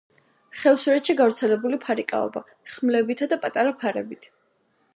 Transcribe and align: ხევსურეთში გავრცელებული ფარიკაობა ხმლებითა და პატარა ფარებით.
ხევსურეთში 0.59 1.15
გავრცელებული 1.19 1.79
ფარიკაობა 1.83 2.43
ხმლებითა 2.73 3.29
და 3.35 3.39
პატარა 3.45 3.75
ფარებით. 3.85 4.27